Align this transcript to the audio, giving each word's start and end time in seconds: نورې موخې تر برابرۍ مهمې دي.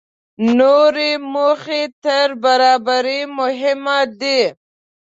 نورې 0.57 1.11
موخې 1.33 1.83
تر 2.03 2.27
برابرۍ 2.43 3.21
مهمې 3.37 4.01
دي. 4.19 4.41